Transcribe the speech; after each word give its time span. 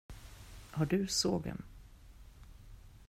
Har 0.71 0.85
du 0.85 1.07
sågen? 1.07 1.63